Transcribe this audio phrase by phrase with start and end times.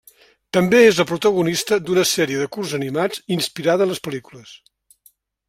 [0.55, 4.57] També és el protagonista d'una sèrie de curts animats inspirada en les pel·lícules.